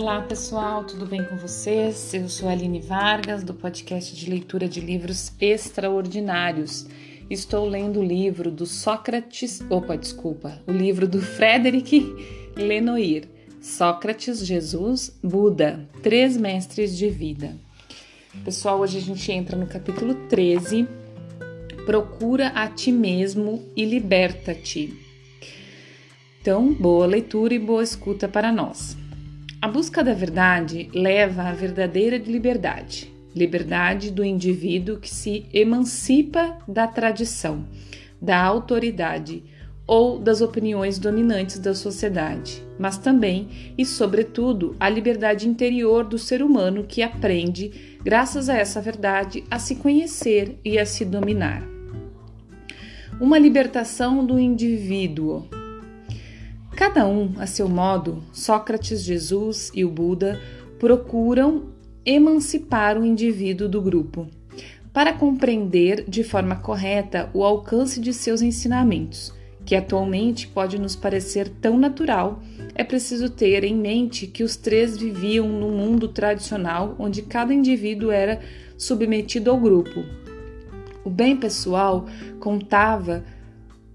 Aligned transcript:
Olá 0.00 0.22
pessoal, 0.22 0.82
tudo 0.82 1.04
bem 1.04 1.22
com 1.22 1.36
vocês? 1.36 2.14
Eu 2.14 2.26
sou 2.26 2.48
Aline 2.48 2.80
Vargas, 2.80 3.44
do 3.44 3.52
podcast 3.52 4.16
de 4.16 4.30
leitura 4.30 4.66
de 4.66 4.80
livros 4.80 5.30
extraordinários. 5.38 6.86
Estou 7.28 7.68
lendo 7.68 8.00
o 8.00 8.02
livro 8.02 8.50
do 8.50 8.64
Sócrates, 8.64 9.60
opa, 9.68 9.98
desculpa, 9.98 10.58
o 10.66 10.72
livro 10.72 11.06
do 11.06 11.20
Frederic 11.20 12.00
Lenoir, 12.56 13.28
Sócrates, 13.60 14.46
Jesus, 14.46 15.14
Buda, 15.22 15.86
Três 16.02 16.34
Mestres 16.34 16.96
de 16.96 17.10
Vida. 17.10 17.54
Pessoal, 18.42 18.80
hoje 18.80 18.96
a 18.96 19.02
gente 19.02 19.30
entra 19.30 19.54
no 19.54 19.66
capítulo 19.66 20.14
13, 20.30 20.88
Procura 21.84 22.48
a 22.48 22.66
ti 22.68 22.90
mesmo 22.90 23.70
e 23.76 23.84
liberta-te. 23.84 24.94
Então, 26.40 26.72
boa 26.72 27.04
leitura 27.04 27.52
e 27.52 27.58
boa 27.58 27.82
escuta 27.82 28.26
para 28.26 28.50
nós. 28.50 28.96
A 29.62 29.68
busca 29.68 30.02
da 30.02 30.14
verdade 30.14 30.88
leva 30.94 31.42
à 31.42 31.52
verdadeira 31.52 32.16
liberdade, 32.16 33.12
liberdade 33.36 34.10
do 34.10 34.24
indivíduo 34.24 34.96
que 34.96 35.10
se 35.10 35.44
emancipa 35.52 36.56
da 36.66 36.86
tradição, 36.86 37.66
da 38.22 38.42
autoridade 38.42 39.44
ou 39.86 40.18
das 40.18 40.40
opiniões 40.40 40.98
dominantes 40.98 41.58
da 41.58 41.74
sociedade, 41.74 42.62
mas 42.78 42.96
também 42.96 43.74
e, 43.76 43.84
sobretudo, 43.84 44.74
a 44.80 44.88
liberdade 44.88 45.46
interior 45.46 46.04
do 46.04 46.16
ser 46.16 46.42
humano 46.42 46.84
que 46.88 47.02
aprende, 47.02 47.98
graças 48.02 48.48
a 48.48 48.56
essa 48.56 48.80
verdade, 48.80 49.44
a 49.50 49.58
se 49.58 49.74
conhecer 49.74 50.58
e 50.64 50.78
a 50.78 50.86
se 50.86 51.04
dominar. 51.04 51.62
Uma 53.20 53.38
libertação 53.38 54.24
do 54.24 54.38
indivíduo, 54.38 55.46
Cada 56.80 57.06
um, 57.06 57.34
a 57.36 57.46
seu 57.46 57.68
modo, 57.68 58.24
Sócrates, 58.32 59.02
Jesus 59.02 59.70
e 59.74 59.84
o 59.84 59.90
Buda 59.90 60.40
procuram 60.78 61.64
emancipar 62.06 62.96
o 62.96 63.04
indivíduo 63.04 63.68
do 63.68 63.82
grupo, 63.82 64.26
para 64.90 65.12
compreender 65.12 66.06
de 66.08 66.24
forma 66.24 66.56
correta 66.56 67.28
o 67.34 67.44
alcance 67.44 68.00
de 68.00 68.14
seus 68.14 68.40
ensinamentos, 68.40 69.30
que 69.66 69.76
atualmente 69.76 70.48
pode 70.48 70.78
nos 70.78 70.96
parecer 70.96 71.50
tão 71.50 71.78
natural, 71.78 72.40
é 72.74 72.82
preciso 72.82 73.28
ter 73.28 73.62
em 73.62 73.76
mente 73.76 74.26
que 74.26 74.42
os 74.42 74.56
três 74.56 74.96
viviam 74.96 75.46
num 75.46 75.76
mundo 75.76 76.08
tradicional 76.08 76.96
onde 76.98 77.20
cada 77.20 77.52
indivíduo 77.52 78.10
era 78.10 78.40
submetido 78.78 79.50
ao 79.50 79.60
grupo. 79.60 80.02
O 81.04 81.10
bem 81.10 81.36
pessoal 81.36 82.06
contava 82.38 83.22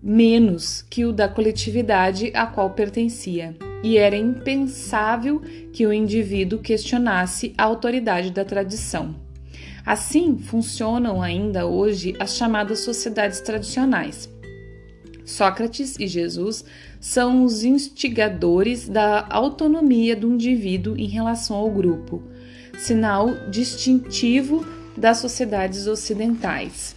menos 0.07 0.85
que 0.87 1.03
o 1.03 1.11
da 1.11 1.27
coletividade 1.27 2.31
a 2.35 2.45
qual 2.45 2.69
pertencia, 2.69 3.57
e 3.81 3.97
era 3.97 4.15
impensável 4.15 5.41
que 5.73 5.87
o 5.87 5.91
indivíduo 5.91 6.59
questionasse 6.59 7.55
a 7.57 7.63
autoridade 7.63 8.29
da 8.29 8.45
tradição. 8.45 9.15
Assim 9.83 10.37
funcionam 10.37 11.23
ainda 11.23 11.65
hoje 11.65 12.15
as 12.19 12.35
chamadas 12.35 12.81
sociedades 12.81 13.41
tradicionais. 13.41 14.29
Sócrates 15.25 15.97
e 15.99 16.05
Jesus 16.05 16.63
são 16.99 17.43
os 17.43 17.63
instigadores 17.63 18.87
da 18.87 19.25
autonomia 19.27 20.15
do 20.15 20.31
indivíduo 20.31 20.95
em 20.95 21.07
relação 21.07 21.55
ao 21.55 21.71
grupo, 21.71 22.21
sinal 22.77 23.49
distintivo 23.49 24.63
das 24.95 25.17
sociedades 25.17 25.87
ocidentais. 25.87 26.94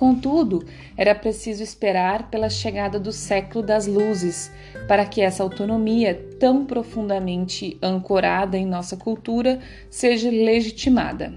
Contudo, 0.00 0.64
era 0.96 1.14
preciso 1.14 1.62
esperar 1.62 2.30
pela 2.30 2.48
chegada 2.48 2.98
do 2.98 3.12
século 3.12 3.62
das 3.62 3.86
luzes 3.86 4.50
para 4.88 5.04
que 5.04 5.20
essa 5.20 5.42
autonomia, 5.42 6.14
tão 6.40 6.64
profundamente 6.64 7.76
ancorada 7.82 8.56
em 8.56 8.64
nossa 8.64 8.96
cultura, 8.96 9.60
seja 9.90 10.30
legitimada. 10.30 11.34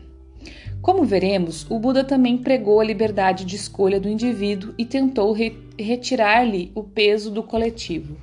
Como 0.82 1.04
veremos, 1.04 1.70
o 1.70 1.78
Buda 1.78 2.06
também 2.06 2.38
pregou 2.38 2.80
a 2.80 2.86
liberdade 2.86 3.44
de 3.44 3.58
escolha 3.58 4.00
do 4.00 4.08
indivíduo 4.08 4.74
e 4.78 4.86
tentou 4.86 5.34
re 5.34 5.60
retirar-lhe 5.78 6.72
o 6.74 6.84
peso 6.84 7.30
do 7.30 7.44
coletivo. 7.44 8.16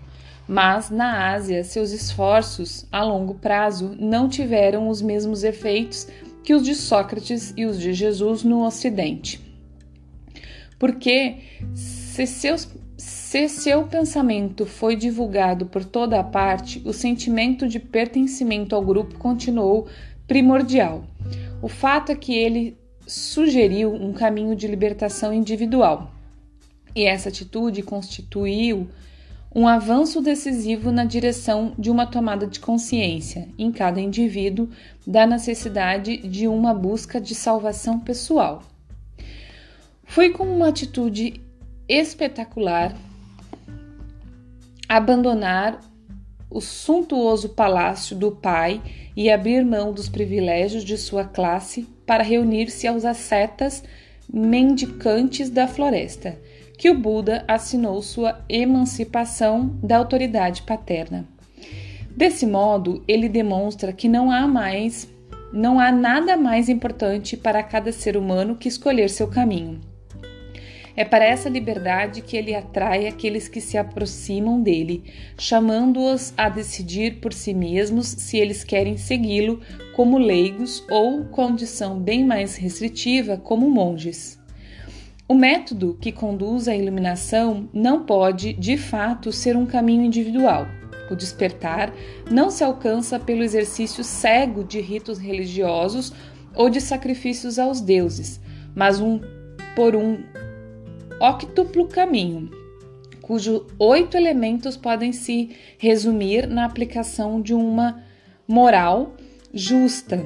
Mas 0.49 0.89
na 0.89 1.35
Ásia, 1.35 1.63
seus 1.65 1.91
esforços 1.91 2.87
a 2.91 3.05
longo 3.05 3.35
prazo 3.35 3.95
não 4.01 4.27
tiveram 4.27 4.89
os 4.89 5.03
mesmos 5.03 5.45
efeitos 5.45 6.09
que 6.43 6.55
os 6.55 6.63
de 6.63 6.75
Sócrates 6.75 7.53
e 7.59 7.67
os 7.67 7.79
de 7.79 7.93
Jesus 7.93 8.43
no 8.43 8.65
Ocidente. 8.65 9.50
Porque 10.81 11.37
se, 11.75 12.27
seus, 12.27 12.67
se 12.97 13.49
seu 13.51 13.85
pensamento 13.85 14.65
foi 14.65 14.97
divulgado 14.97 15.67
por 15.67 15.85
toda 15.85 16.19
a 16.19 16.25
parte, 16.25 16.81
o 16.87 16.93
sentimento 16.95 17.69
de 17.69 17.79
pertencimento 17.79 18.75
ao 18.75 18.83
grupo 18.83 19.19
continuou 19.19 19.87
primordial. 20.27 21.05
O 21.61 21.69
fato 21.69 22.11
é 22.11 22.17
que 22.17 22.35
ele 22.35 22.79
sugeriu 23.07 23.93
um 23.93 24.15
caminho 24.15 24.57
de 24.57 24.67
libertação 24.67 25.35
individual, 25.35 26.11
e 26.97 27.05
essa 27.05 27.29
atitude 27.29 27.83
constituiu 27.83 28.89
um 29.55 29.69
avanço 29.69 30.23
decisivo 30.23 30.91
na 30.91 31.05
direção 31.05 31.75
de 31.79 31.91
uma 31.91 32.07
tomada 32.07 32.47
de 32.47 32.59
consciência 32.59 33.49
em 33.59 33.71
cada 33.71 34.01
indivíduo 34.01 34.71
da 35.07 35.27
necessidade 35.27 36.17
de 36.17 36.49
uma 36.49 36.73
busca 36.73 37.21
de 37.21 37.35
salvação 37.35 38.01
pessoal. 38.01 38.63
Foi 40.11 40.31
com 40.31 40.43
uma 40.43 40.67
atitude 40.67 41.41
espetacular 41.89 42.97
abandonar 44.89 45.81
o 46.51 46.61
suntuoso 46.61 47.51
palácio 47.51 48.17
do 48.17 48.33
pai 48.33 48.83
e 49.17 49.31
abrir 49.31 49.65
mão 49.65 49.93
dos 49.93 50.09
privilégios 50.09 50.83
de 50.83 50.99
sua 50.99 51.25
classe 51.25 51.87
para 52.05 52.25
reunir-se 52.25 52.89
aos 52.89 53.05
ascetas 53.05 53.85
mendicantes 54.29 55.49
da 55.49 55.69
floresta, 55.69 56.37
que 56.77 56.91
o 56.91 56.99
Buda 56.99 57.45
assinou 57.47 58.03
sua 58.03 58.45
emancipação 58.49 59.79
da 59.81 59.97
autoridade 59.97 60.63
paterna. 60.63 61.25
Desse 62.17 62.47
modo, 62.47 63.05
ele 63.07 63.29
demonstra 63.29 63.93
que 63.93 64.09
não 64.09 64.29
há 64.29 64.49
mais, 64.49 65.09
não 65.53 65.79
há 65.79 65.93
nada 65.93 66.37
mais 66.37 66.69
importante 66.69 67.37
para 67.37 67.63
cada 67.63 67.93
ser 67.93 68.17
humano 68.17 68.57
que 68.57 68.67
escolher 68.67 69.09
seu 69.09 69.29
caminho. 69.29 69.89
É 71.01 71.05
para 71.07 71.25
essa 71.25 71.49
liberdade 71.49 72.21
que 72.21 72.37
ele 72.37 72.55
atrai 72.55 73.07
aqueles 73.07 73.49
que 73.49 73.59
se 73.59 73.79
aproximam 73.79 74.63
dele, 74.63 75.03
chamando-os 75.39 76.35
a 76.37 76.51
decidir 76.51 77.21
por 77.23 77.33
si 77.33 77.55
mesmos 77.55 78.07
se 78.07 78.37
eles 78.37 78.63
querem 78.63 78.99
segui-lo 78.99 79.63
como 79.97 80.19
leigos 80.19 80.85
ou, 80.91 81.25
condição 81.25 81.99
bem 81.99 82.23
mais 82.23 82.57
restritiva, 82.57 83.39
como 83.39 83.71
monges. 83.71 84.39
O 85.27 85.35
método 85.35 85.97
que 85.99 86.13
conduz 86.13 86.69
à 86.69 86.77
iluminação 86.77 87.67
não 87.73 88.05
pode, 88.05 88.53
de 88.53 88.77
fato, 88.77 89.33
ser 89.33 89.57
um 89.57 89.65
caminho 89.65 90.05
individual. 90.05 90.67
O 91.11 91.17
despertar 91.17 91.95
não 92.31 92.51
se 92.51 92.63
alcança 92.63 93.19
pelo 93.19 93.43
exercício 93.43 94.05
cego 94.05 94.63
de 94.63 94.83
ritos 94.83 95.17
religiosos 95.17 96.13
ou 96.55 96.69
de 96.69 96.79
sacrifícios 96.79 97.59
aos 97.59 97.81
deuses, 97.81 98.39
mas 98.75 99.01
um, 99.01 99.19
por 99.75 99.97
um 99.97 100.19
octuplo 101.21 101.87
caminho, 101.87 102.51
cujos 103.21 103.63
oito 103.79 104.17
elementos 104.17 104.75
podem 104.77 105.13
se 105.13 105.51
resumir 105.77 106.47
na 106.47 106.65
aplicação 106.65 107.43
de 107.43 107.53
uma 107.53 108.03
moral 108.49 109.15
justa, 109.53 110.25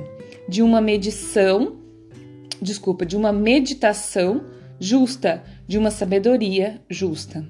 de 0.49 0.63
uma 0.63 0.81
medição, 0.81 1.77
desculpa, 2.63 3.05
de 3.05 3.17
uma 3.17 3.33
meditação 3.33 4.45
justa, 4.79 5.43
de 5.67 5.77
uma 5.77 5.91
sabedoria 5.91 6.81
justa. 6.89 7.45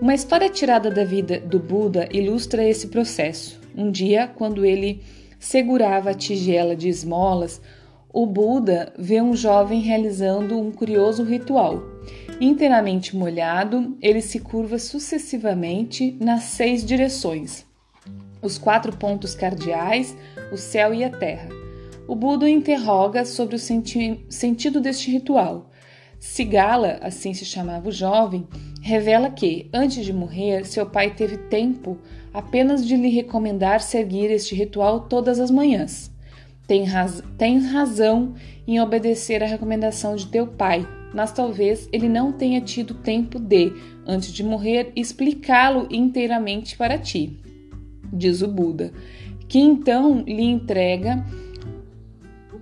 Uma 0.00 0.14
história 0.14 0.50
tirada 0.50 0.90
da 0.90 1.04
vida 1.04 1.38
do 1.38 1.60
Buda 1.60 2.08
ilustra 2.12 2.68
esse 2.68 2.88
processo. 2.88 3.60
Um 3.76 3.92
dia, 3.92 4.26
quando 4.26 4.64
ele 4.64 5.02
segurava 5.38 6.10
a 6.10 6.14
tigela 6.14 6.74
de 6.74 6.88
esmolas, 6.88 7.62
o 8.12 8.26
Buda 8.26 8.92
vê 8.98 9.22
um 9.22 9.34
jovem 9.34 9.80
realizando 9.80 10.58
um 10.58 10.72
curioso 10.72 11.22
ritual. 11.22 11.91
Inteiramente 12.40 13.16
molhado, 13.16 13.96
ele 14.00 14.20
se 14.20 14.40
curva 14.40 14.78
sucessivamente 14.78 16.16
nas 16.20 16.44
seis 16.44 16.84
direções: 16.84 17.64
os 18.40 18.58
quatro 18.58 18.96
pontos 18.96 19.34
cardeais, 19.34 20.16
o 20.52 20.56
céu 20.56 20.92
e 20.92 21.04
a 21.04 21.10
terra. 21.10 21.48
O 22.08 22.16
Buda 22.16 22.50
interroga 22.50 23.24
sobre 23.24 23.56
o 23.56 23.58
senti 23.58 24.24
sentido 24.28 24.80
deste 24.80 25.10
ritual. 25.10 25.70
Sigala, 26.18 26.98
assim 27.00 27.32
se 27.34 27.44
chamava 27.44 27.88
o 27.88 27.92
jovem, 27.92 28.46
revela 28.80 29.30
que, 29.30 29.68
antes 29.72 30.04
de 30.04 30.12
morrer, 30.12 30.64
seu 30.66 30.86
pai 30.86 31.14
teve 31.14 31.36
tempo 31.36 31.98
apenas 32.32 32.86
de 32.86 32.96
lhe 32.96 33.08
recomendar 33.08 33.80
seguir 33.80 34.30
este 34.30 34.54
ritual 34.54 35.00
todas 35.00 35.38
as 35.38 35.50
manhãs. 35.50 36.10
Tem 36.66 36.84
raz 36.84 37.22
tens 37.36 37.70
razão 37.70 38.34
em 38.66 38.80
obedecer 38.80 39.42
à 39.42 39.46
recomendação 39.46 40.14
de 40.16 40.26
teu 40.28 40.46
pai, 40.46 40.86
mas 41.12 41.32
talvez 41.32 41.88
ele 41.92 42.08
não 42.08 42.32
tenha 42.32 42.60
tido 42.60 42.94
tempo 42.94 43.38
de, 43.38 43.72
antes 44.06 44.32
de 44.32 44.42
morrer, 44.42 44.92
explicá-lo 44.96 45.86
inteiramente 45.90 46.76
para 46.76 46.98
ti. 46.98 47.38
Diz 48.12 48.42
o 48.42 48.48
Buda. 48.48 48.92
que 49.48 49.58
então 49.58 50.22
lhe 50.26 50.44
entrega 50.44 51.24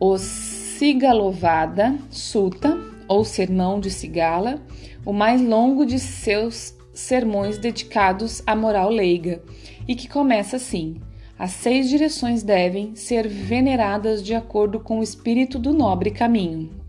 o 0.00 0.16
Sigalovada 0.18 1.96
Sutta, 2.10 2.78
ou 3.06 3.24
Sermão 3.24 3.80
de 3.80 3.90
Sigala, 3.90 4.62
o 5.04 5.12
mais 5.12 5.42
longo 5.42 5.84
de 5.84 5.98
seus 5.98 6.74
sermões 6.92 7.58
dedicados 7.58 8.42
à 8.46 8.54
moral 8.54 8.88
leiga, 8.88 9.42
e 9.86 9.94
que 9.94 10.08
começa 10.08 10.56
assim: 10.56 10.96
As 11.38 11.50
seis 11.50 11.88
direções 11.88 12.42
devem 12.42 12.94
ser 12.94 13.28
veneradas 13.28 14.22
de 14.22 14.34
acordo 14.34 14.80
com 14.80 15.00
o 15.00 15.02
espírito 15.02 15.58
do 15.58 15.72
nobre 15.72 16.10
caminho. 16.10 16.79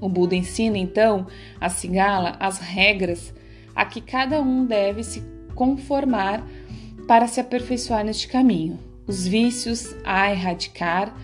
O 0.00 0.08
Buda 0.08 0.34
ensina 0.34 0.78
então 0.78 1.26
a 1.60 1.68
Sigala 1.68 2.36
as 2.38 2.58
regras 2.58 3.34
a 3.74 3.84
que 3.84 4.00
cada 4.00 4.40
um 4.40 4.66
deve 4.66 5.04
se 5.04 5.22
conformar 5.54 6.44
para 7.06 7.26
se 7.26 7.40
aperfeiçoar 7.40 8.04
neste 8.04 8.28
caminho. 8.28 8.78
Os 9.06 9.26
vícios 9.26 9.94
a 10.04 10.30
erradicar, 10.30 11.14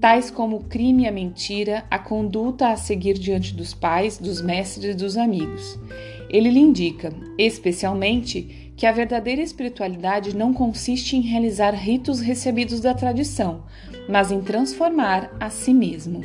tais 0.00 0.30
como 0.30 0.56
o 0.56 0.64
crime 0.64 1.04
e 1.04 1.08
a 1.08 1.12
mentira, 1.12 1.84
a 1.90 1.98
conduta 1.98 2.68
a 2.68 2.76
seguir 2.76 3.14
diante 3.14 3.54
dos 3.54 3.74
pais, 3.74 4.18
dos 4.18 4.40
mestres 4.40 4.94
e 4.94 4.98
dos 4.98 5.16
amigos. 5.16 5.78
Ele 6.28 6.50
lhe 6.50 6.60
indica, 6.60 7.12
especialmente, 7.38 8.72
que 8.76 8.86
a 8.86 8.92
verdadeira 8.92 9.40
espiritualidade 9.40 10.36
não 10.36 10.52
consiste 10.52 11.16
em 11.16 11.20
realizar 11.20 11.72
ritos 11.72 12.20
recebidos 12.20 12.80
da 12.80 12.92
tradição, 12.92 13.64
mas 14.08 14.30
em 14.30 14.40
transformar 14.40 15.34
a 15.40 15.48
si 15.48 15.72
mesmo. 15.72 16.22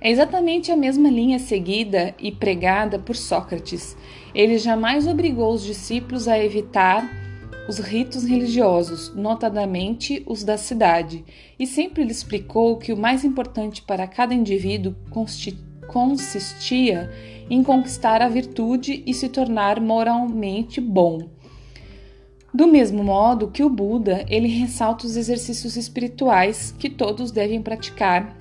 É 0.00 0.10
exatamente 0.10 0.72
a 0.72 0.76
mesma 0.76 1.10
linha 1.10 1.38
seguida 1.38 2.14
e 2.18 2.32
pregada 2.32 2.98
por 2.98 3.14
Sócrates. 3.14 3.94
Ele 4.34 4.56
jamais 4.56 5.06
obrigou 5.06 5.52
os 5.52 5.62
discípulos 5.62 6.26
a 6.26 6.42
evitar 6.42 7.06
os 7.68 7.78
ritos 7.78 8.24
religiosos, 8.24 9.14
notadamente 9.14 10.22
os 10.26 10.42
da 10.42 10.56
cidade, 10.56 11.22
e 11.58 11.66
sempre 11.66 12.02
lhe 12.02 12.10
explicou 12.10 12.78
que 12.78 12.94
o 12.94 12.96
mais 12.96 13.24
importante 13.24 13.82
para 13.82 14.06
cada 14.06 14.34
indivíduo 14.34 14.96
consistia 15.90 17.10
em 17.50 17.62
conquistar 17.62 18.22
a 18.22 18.28
virtude 18.28 19.02
e 19.06 19.12
se 19.12 19.28
tornar 19.28 19.80
moralmente 19.80 20.80
bom. 20.80 21.28
Do 22.52 22.66
mesmo 22.66 23.04
modo 23.04 23.48
que 23.48 23.62
o 23.62 23.68
Buda, 23.68 24.24
ele 24.28 24.48
ressalta 24.48 25.06
os 25.06 25.16
exercícios 25.16 25.76
espirituais 25.76 26.74
que 26.76 26.88
todos 26.88 27.30
devem 27.30 27.62
praticar 27.62 28.39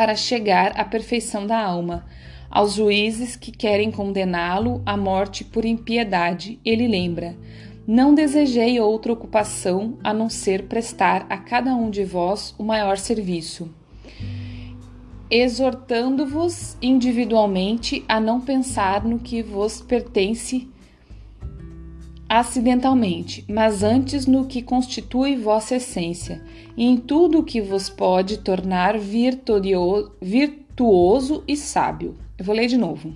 para 0.00 0.16
chegar 0.16 0.72
à 0.80 0.82
perfeição 0.82 1.46
da 1.46 1.62
alma. 1.62 2.06
Aos 2.50 2.72
juízes 2.72 3.36
que 3.36 3.52
querem 3.52 3.90
condená-lo 3.90 4.80
à 4.86 4.96
morte 4.96 5.44
por 5.44 5.62
impiedade, 5.62 6.58
ele 6.64 6.88
lembra: 6.88 7.36
Não 7.86 8.14
desejei 8.14 8.80
outra 8.80 9.12
ocupação 9.12 9.98
a 10.02 10.14
não 10.14 10.30
ser 10.30 10.62
prestar 10.62 11.26
a 11.28 11.36
cada 11.36 11.74
um 11.74 11.90
de 11.90 12.02
vós 12.02 12.54
o 12.56 12.64
maior 12.64 12.96
serviço, 12.96 13.68
exortando-vos 15.30 16.78
individualmente 16.80 18.02
a 18.08 18.18
não 18.18 18.40
pensar 18.40 19.04
no 19.04 19.18
que 19.18 19.42
vos 19.42 19.82
pertence 19.82 20.66
acidentalmente, 22.30 23.44
mas 23.48 23.82
antes 23.82 24.24
no 24.24 24.46
que 24.46 24.62
constitui 24.62 25.34
vossa 25.34 25.74
essência, 25.74 26.40
e 26.76 26.86
em 26.86 26.96
tudo 26.96 27.40
o 27.40 27.42
que 27.42 27.60
vos 27.60 27.90
pode 27.90 28.38
tornar 28.38 28.96
virtuoso 30.22 31.42
e 31.48 31.56
sábio. 31.56 32.14
Eu 32.38 32.44
vou 32.44 32.54
ler 32.54 32.68
de 32.68 32.76
novo. 32.76 33.12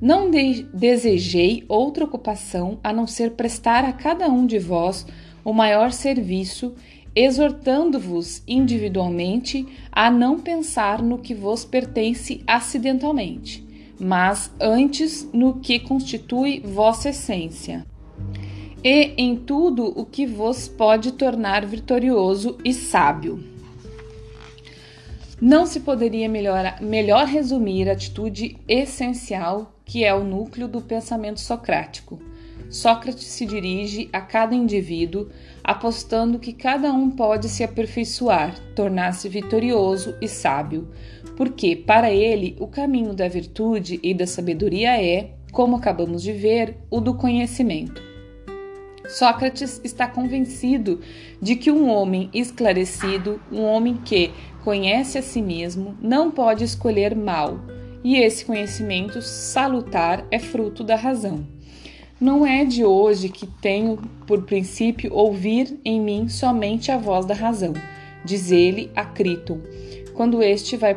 Não 0.00 0.28
de 0.28 0.66
desejei 0.74 1.64
outra 1.68 2.04
ocupação 2.04 2.80
a 2.82 2.92
não 2.92 3.06
ser 3.06 3.30
prestar 3.30 3.84
a 3.84 3.92
cada 3.92 4.28
um 4.28 4.44
de 4.46 4.58
vós 4.58 5.06
o 5.44 5.52
maior 5.52 5.92
serviço, 5.92 6.74
exortando-vos 7.14 8.42
individualmente 8.48 9.64
a 9.92 10.10
não 10.10 10.40
pensar 10.40 11.00
no 11.00 11.18
que 11.18 11.34
vos 11.34 11.64
pertence 11.64 12.42
acidentalmente 12.48 13.65
mas 13.98 14.50
antes 14.60 15.28
no 15.32 15.60
que 15.60 15.78
constitui 15.78 16.60
vossa 16.60 17.10
essência, 17.10 17.86
e 18.82 19.14
em 19.16 19.36
tudo 19.36 19.86
o 19.98 20.04
que 20.04 20.26
vos 20.26 20.68
pode 20.68 21.12
tornar 21.12 21.64
vitorioso 21.66 22.58
e 22.64 22.72
sábio. 22.72 23.42
Não 25.40 25.66
se 25.66 25.80
poderia 25.80 26.28
melhor, 26.28 26.80
melhor 26.80 27.26
resumir 27.26 27.88
a 27.88 27.92
atitude 27.92 28.56
essencial 28.66 29.76
que 29.86 30.04
é 30.04 30.12
o 30.12 30.24
núcleo 30.24 30.66
do 30.66 30.82
pensamento 30.82 31.40
socrático. 31.40 32.20
Sócrates 32.68 33.26
se 33.26 33.46
dirige 33.46 34.08
a 34.12 34.20
cada 34.20 34.54
indivíduo, 34.54 35.28
apostando 35.62 36.40
que 36.40 36.52
cada 36.52 36.92
um 36.92 37.08
pode 37.08 37.48
se 37.48 37.62
aperfeiçoar, 37.62 38.58
tornar-se 38.74 39.28
vitorioso 39.28 40.16
e 40.20 40.26
sábio, 40.26 40.88
porque, 41.36 41.76
para 41.76 42.10
ele, 42.10 42.56
o 42.58 42.66
caminho 42.66 43.12
da 43.12 43.28
virtude 43.28 44.00
e 44.02 44.14
da 44.14 44.26
sabedoria 44.26 45.00
é, 45.00 45.30
como 45.52 45.76
acabamos 45.76 46.22
de 46.22 46.32
ver, 46.32 46.76
o 46.90 47.00
do 47.00 47.14
conhecimento. 47.14 48.02
Sócrates 49.08 49.80
está 49.84 50.06
convencido 50.08 51.00
de 51.40 51.54
que 51.54 51.70
um 51.70 51.88
homem 51.88 52.28
esclarecido, 52.34 53.40
um 53.52 53.62
homem 53.62 53.96
que 54.04 54.32
conhece 54.64 55.16
a 55.16 55.22
si 55.22 55.40
mesmo, 55.40 55.96
não 56.00 56.30
pode 56.30 56.64
escolher 56.64 57.14
mal, 57.14 57.60
e 58.02 58.16
esse 58.16 58.44
conhecimento 58.44 59.22
salutar 59.22 60.26
é 60.30 60.38
fruto 60.38 60.82
da 60.82 60.96
razão. 60.96 61.46
Não 62.20 62.46
é 62.46 62.64
de 62.64 62.84
hoje 62.84 63.28
que 63.28 63.46
tenho 63.46 63.98
por 64.26 64.42
princípio 64.42 65.12
ouvir 65.12 65.78
em 65.84 66.00
mim 66.00 66.28
somente 66.28 66.90
a 66.90 66.96
voz 66.96 67.26
da 67.26 67.34
razão, 67.34 67.74
diz 68.24 68.50
ele 68.50 68.90
a 68.96 69.04
Criton, 69.04 69.60
quando 70.16 70.42
este 70.42 70.76
vai 70.76 70.96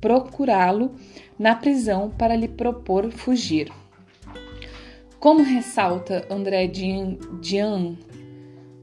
procurá-lo 0.00 0.94
na 1.38 1.56
prisão 1.56 2.10
para 2.10 2.36
lhe 2.36 2.46
propor 2.46 3.10
fugir. 3.10 3.72
Como 5.18 5.42
ressalta 5.42 6.26
André 6.30 6.66
Dian 6.66 7.96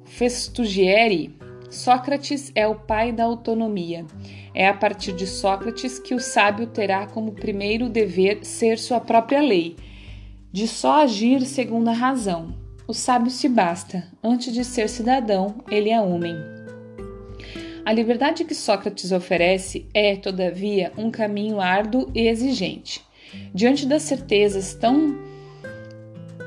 Festugieri, 0.05 1.37
Sócrates 1.69 2.51
é 2.55 2.65
o 2.67 2.73
pai 2.73 3.11
da 3.11 3.25
autonomia. 3.25 4.05
É 4.55 4.67
a 4.67 4.73
partir 4.73 5.13
de 5.13 5.27
Sócrates 5.27 5.99
que 5.99 6.15
o 6.15 6.19
sábio 6.19 6.65
terá 6.65 7.05
como 7.05 7.33
primeiro 7.33 7.87
dever 7.87 8.43
ser 8.43 8.79
sua 8.79 8.99
própria 8.99 9.41
lei 9.41 9.75
de 10.51 10.67
só 10.67 11.03
agir 11.03 11.45
segundo 11.45 11.89
a 11.89 11.93
razão. 11.93 12.55
O 12.87 12.93
sábio 12.93 13.29
se 13.29 13.47
basta, 13.47 14.07
antes 14.23 14.51
de 14.51 14.65
ser 14.65 14.89
cidadão, 14.89 15.57
ele 15.69 15.91
é 15.91 16.01
homem. 16.01 16.58
A 17.89 17.91
liberdade 17.91 18.45
que 18.45 18.53
Sócrates 18.53 19.11
oferece 19.11 19.87
é, 19.95 20.15
todavia, 20.15 20.93
um 20.95 21.09
caminho 21.09 21.59
árduo 21.59 22.11
e 22.13 22.27
exigente. 22.27 23.01
Diante 23.51 23.83
das 23.87 24.03
certezas 24.03 24.75
tão 24.75 25.17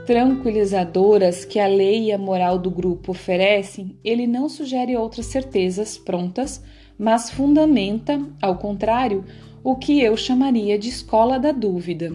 tranquilizadoras 0.07 1.45
que 1.45 1.59
a 1.59 1.67
lei 1.67 2.05
e 2.05 2.13
a 2.13 2.17
moral 2.17 2.61
do 2.61 2.71
grupo 2.71 3.11
oferecem, 3.11 3.99
ele 4.05 4.25
não 4.25 4.49
sugere 4.49 4.97
outras 4.97 5.27
certezas 5.27 5.99
prontas, 5.99 6.63
mas 6.97 7.29
fundamenta, 7.29 8.25
ao 8.41 8.57
contrário, 8.57 9.25
o 9.65 9.75
que 9.75 10.01
eu 10.01 10.17
chamaria 10.17 10.79
de 10.79 10.91
escola 10.91 11.41
da 11.41 11.51
dúvida. 11.51 12.13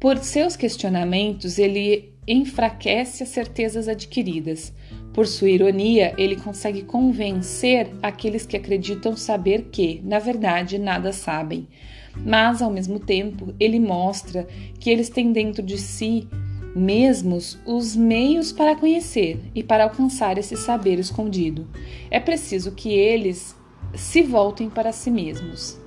Por 0.00 0.16
seus 0.16 0.56
questionamentos, 0.56 1.58
ele 1.58 2.14
enfraquece 2.26 3.22
as 3.22 3.28
certezas 3.28 3.86
adquiridas. 3.86 4.72
Por 5.12 5.26
sua 5.26 5.50
ironia, 5.50 6.14
ele 6.16 6.36
consegue 6.36 6.82
convencer 6.82 7.90
aqueles 8.02 8.46
que 8.46 8.56
acreditam 8.56 9.14
saber 9.14 9.68
que, 9.70 10.00
na 10.04 10.18
verdade, 10.18 10.78
nada 10.78 11.12
sabem. 11.12 11.68
Mas, 12.16 12.62
ao 12.62 12.70
mesmo 12.70 12.98
tempo, 12.98 13.54
ele 13.60 13.78
mostra 13.78 14.46
que 14.80 14.88
eles 14.88 15.10
têm 15.10 15.32
dentro 15.32 15.62
de 15.62 15.76
si 15.76 16.28
mesmos 16.74 17.58
os 17.66 17.94
meios 17.94 18.52
para 18.52 18.74
conhecer 18.74 19.38
e 19.54 19.62
para 19.62 19.84
alcançar 19.84 20.38
esse 20.38 20.56
saber 20.56 20.98
escondido. 20.98 21.68
É 22.10 22.18
preciso 22.18 22.72
que 22.72 22.90
eles 22.90 23.54
se 23.94 24.22
voltem 24.22 24.70
para 24.70 24.92
si 24.92 25.10
mesmos. 25.10 25.78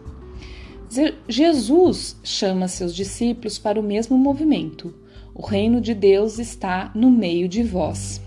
Jesus 1.27 2.15
chama 2.23 2.67
seus 2.67 2.95
discípulos 2.95 3.57
para 3.57 3.79
o 3.79 3.83
mesmo 3.83 4.17
movimento. 4.17 4.93
O 5.33 5.41
reino 5.41 5.81
de 5.81 5.93
Deus 5.93 6.39
está 6.39 6.91
no 6.95 7.11
meio 7.11 7.49
de 7.49 7.63
vós. 7.63 8.21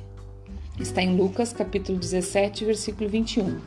Está 0.81 1.03
em 1.03 1.17
Lucas 1.17 1.53
capítulo 1.53 1.99
17, 1.99 2.65
versículo 2.65 3.09
21. 3.09 3.59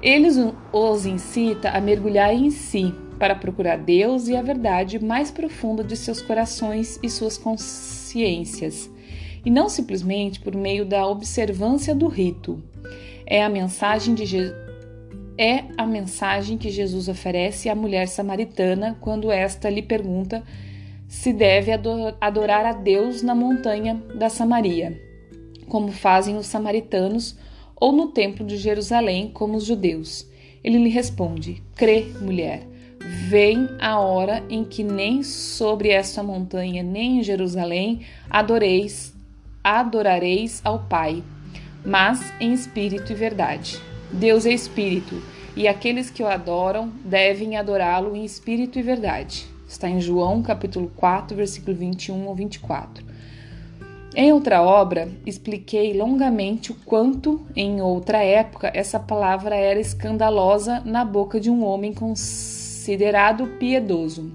Ele 0.00 0.28
os 0.72 1.04
incita 1.04 1.70
a 1.70 1.80
mergulhar 1.80 2.32
em 2.32 2.50
si 2.50 2.94
para 3.18 3.34
procurar 3.34 3.76
Deus 3.76 4.28
e 4.28 4.36
a 4.36 4.42
verdade 4.42 5.04
mais 5.04 5.30
profunda 5.30 5.82
de 5.82 5.96
seus 5.96 6.22
corações 6.22 6.98
e 7.02 7.10
suas 7.10 7.36
consciências, 7.36 8.88
e 9.44 9.50
não 9.50 9.68
simplesmente 9.68 10.40
por 10.40 10.54
meio 10.54 10.84
da 10.84 11.06
observância 11.06 11.94
do 11.94 12.06
rito. 12.06 12.62
É 13.26 13.42
a 13.42 13.48
mensagem 13.48 14.14
de 14.14 14.24
Jesus 14.26 14.62
é 15.38 15.64
a 15.78 15.86
mensagem 15.86 16.58
que 16.58 16.70
Jesus 16.70 17.08
oferece 17.08 17.70
à 17.70 17.74
mulher 17.74 18.06
samaritana 18.06 18.98
quando 19.00 19.30
esta 19.30 19.70
lhe 19.70 19.80
pergunta 19.80 20.42
se 21.08 21.32
deve 21.32 21.72
adorar 22.20 22.66
a 22.66 22.72
Deus 22.72 23.22
na 23.22 23.34
montanha 23.34 24.00
da 24.14 24.28
Samaria. 24.28 25.11
Como 25.72 25.90
fazem 25.90 26.36
os 26.36 26.48
samaritanos, 26.48 27.34
ou 27.74 27.92
no 27.92 28.08
templo 28.08 28.44
de 28.44 28.58
Jerusalém, 28.58 29.30
como 29.32 29.56
os 29.56 29.64
judeus. 29.64 30.28
Ele 30.62 30.76
lhe 30.76 30.90
responde: 30.90 31.62
Crê, 31.74 32.08
mulher, 32.20 32.68
vem 33.00 33.66
a 33.80 33.98
hora 33.98 34.44
em 34.50 34.64
que 34.64 34.84
nem 34.84 35.22
sobre 35.22 35.88
esta 35.88 36.22
montanha, 36.22 36.82
nem 36.82 37.20
em 37.20 37.22
Jerusalém 37.22 38.02
adoreis, 38.28 39.14
adorareis 39.64 40.60
ao 40.62 40.80
Pai, 40.80 41.24
mas 41.82 42.20
em 42.38 42.52
espírito 42.52 43.10
e 43.10 43.14
verdade. 43.14 43.80
Deus 44.12 44.44
é 44.44 44.52
espírito, 44.52 45.22
e 45.56 45.66
aqueles 45.66 46.10
que 46.10 46.22
o 46.22 46.28
adoram 46.28 46.92
devem 47.02 47.56
adorá-lo 47.56 48.14
em 48.14 48.26
espírito 48.26 48.78
e 48.78 48.82
verdade. 48.82 49.46
Está 49.66 49.88
em 49.88 50.02
João 50.02 50.42
capítulo 50.42 50.92
4, 50.94 51.34
versículo 51.34 51.74
21 51.74 52.28
ao 52.28 52.34
24. 52.34 53.11
Em 54.14 54.30
outra 54.30 54.62
obra, 54.62 55.08
expliquei 55.24 55.94
longamente 55.94 56.70
o 56.70 56.74
quanto, 56.74 57.40
em 57.56 57.80
outra 57.80 58.22
época, 58.22 58.70
essa 58.74 59.00
palavra 59.00 59.56
era 59.56 59.80
escandalosa 59.80 60.80
na 60.84 61.02
boca 61.02 61.40
de 61.40 61.48
um 61.48 61.64
homem 61.64 61.94
considerado 61.94 63.46
piedoso. 63.58 64.30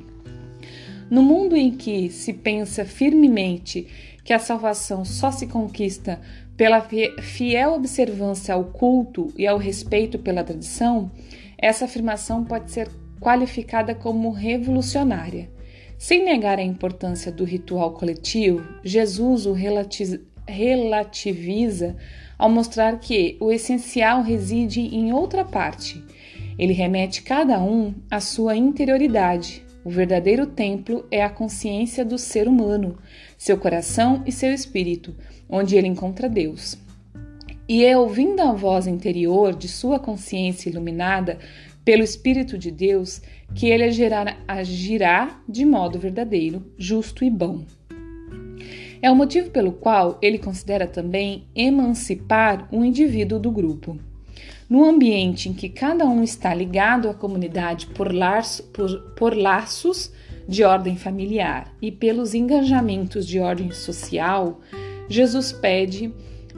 No 1.12 1.22
mundo 1.22 1.56
em 1.56 1.72
que 1.72 2.10
se 2.10 2.34
pensa 2.34 2.86
firmemente 2.86 3.88
que 4.24 4.34
a 4.34 4.40
salvação 4.40 5.06
só 5.06 5.30
se 5.30 5.46
conquista 5.46 6.20
pela 6.58 6.82
fiel 6.82 7.74
observância 7.74 8.56
ao 8.56 8.64
culto 8.64 9.32
e 9.38 9.46
ao 9.46 9.60
respeito 9.60 10.18
pela 10.18 10.44
tradição, 10.44 11.12
essa 11.56 11.86
afirmação 11.86 12.44
pode 12.44 12.72
ser 12.72 12.90
qualificada 13.22 13.94
como 13.94 14.32
revolucionária. 14.32 15.56
Sem 15.98 16.24
negar 16.24 16.60
a 16.60 16.64
importância 16.64 17.32
do 17.32 17.44
ritual 17.44 17.94
coletivo, 17.94 18.64
Jesus 18.84 19.48
o 19.48 19.54
relativiza 20.48 21.96
ao 22.38 22.50
mostrar 22.50 23.00
que 23.00 23.36
o 23.40 23.52
essencial 23.52 24.22
reside 24.22 24.82
em 24.82 25.12
outra 25.12 25.44
parte. 25.44 26.04
Ele 26.58 26.72
remete 26.72 27.24
cada 27.24 27.60
um 27.60 27.96
à 28.12 28.20
sua 28.20 28.56
interioridade. 28.56 29.66
O 29.84 29.90
verdadeiro 29.90 30.46
templo 30.46 31.06
é 31.10 31.24
a 31.24 31.30
consciência 31.30 32.06
do 32.06 32.18
ser 32.18 32.48
humano, 32.48 32.98
seu 33.38 33.58
coração 33.58 34.22
e 34.26 34.32
seu 34.32 34.54
espírito, 34.54 35.16
onde 35.50 35.76
ele 35.76 35.88
encontra 35.88 36.30
Deus. 36.30 36.78
E 37.70 37.84
é 37.84 37.98
ouvindo 37.98 38.42
a 38.42 38.54
voz 38.54 38.88
interior 38.88 39.54
de 39.54 39.68
sua 39.68 40.00
consciência 40.00 40.70
iluminada 40.70 41.38
pelo 41.88 42.04
Espírito 42.04 42.58
de 42.58 42.70
Deus 42.70 43.22
que 43.56 43.68
ele 43.68 43.86
agirá 44.46 45.42
de 45.48 45.64
modo 45.64 45.98
verdadeiro, 45.98 46.66
justo 46.78 47.24
e 47.24 47.30
bom. 47.30 47.64
É 49.02 49.10
o 49.10 49.16
motivo 49.16 49.52
pelo 49.52 49.72
qual 49.72 50.18
ele 50.22 50.38
considera 50.38 50.86
também 50.86 51.46
emancipar 51.56 52.68
o 52.74 52.84
indivíduo 52.84 53.40
do 53.40 53.50
grupo. 53.50 53.98
No 54.70 54.84
ambiente 54.84 55.48
em 55.48 55.54
que 55.54 55.70
cada 55.70 56.06
um 56.06 56.22
está 56.22 56.54
ligado 56.54 57.08
à 57.10 57.14
comunidade 57.14 57.88
por, 57.88 58.14
laço, 58.14 58.64
por, 58.64 59.14
por 59.16 59.34
laços 59.34 60.12
de 60.46 60.66
ordem 60.66 60.98
familiar 60.98 61.74
e 61.82 61.90
pelos 61.90 62.34
engajamentos 62.34 63.26
de 63.26 63.40
ordem 63.40 63.72
social, 63.72 64.60
Jesus 65.08 65.54
pede 65.54 66.14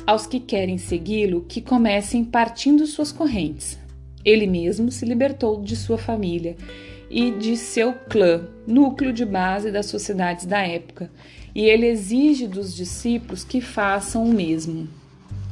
aos 0.07 0.25
que 0.25 0.39
querem 0.39 0.79
segui-lo 0.79 1.45
que 1.47 1.61
comecem 1.61 2.25
partindo 2.25 2.87
suas 2.87 3.11
correntes, 3.11 3.78
ele 4.23 4.47
mesmo 4.47 4.91
se 4.91 5.05
libertou 5.05 5.61
de 5.61 5.75
sua 5.75 5.97
família 5.97 6.55
e 7.09 7.31
de 7.31 7.57
seu 7.57 7.93
clã, 7.93 8.47
núcleo 8.67 9.11
de 9.11 9.25
base 9.25 9.71
das 9.71 9.87
sociedades 9.87 10.45
da 10.45 10.59
época, 10.59 11.09
e 11.55 11.65
ele 11.65 11.87
exige 11.87 12.47
dos 12.47 12.75
discípulos 12.75 13.43
que 13.43 13.59
façam 13.59 14.23
o 14.23 14.33
mesmo. 14.33 14.87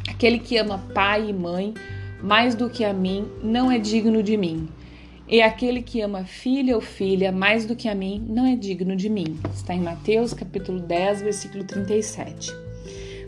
Aquele 0.07 0.39
que 0.39 0.57
ama 0.57 0.77
pai 0.93 1.29
e 1.29 1.33
mãe 1.33 1.74
mais 2.21 2.55
do 2.55 2.69
que 2.69 2.83
a 2.83 2.93
mim 2.93 3.27
não 3.43 3.71
é 3.71 3.79
digno 3.79 4.21
de 4.21 4.38
mim. 4.38 4.69
E 5.27 5.41
aquele 5.41 5.81
que 5.81 6.00
ama 6.00 6.24
filho 6.24 6.75
ou 6.75 6.81
filha 6.81 7.31
mais 7.31 7.65
do 7.65 7.75
que 7.75 7.89
a 7.89 7.95
mim 7.95 8.25
não 8.29 8.45
é 8.45 8.55
digno 8.55 8.95
de 8.95 9.09
mim. 9.09 9.38
Está 9.53 9.74
em 9.74 9.81
Mateus 9.81 10.33
capítulo 10.33 10.79
10, 10.79 11.21
versículo 11.21 11.63
37. 11.65 12.53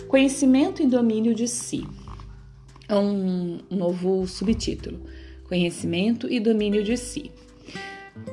Conhecimento 0.08 0.81
e 0.81 0.88
domínio 0.88 1.36
de 1.36 1.48
si. 1.48 1.86
É 2.88 2.96
um 2.96 3.60
novo 3.69 4.25
subtítulo 4.25 5.01
conhecimento 5.50 6.32
e 6.32 6.39
domínio 6.39 6.84
de 6.84 6.96
si. 6.96 7.32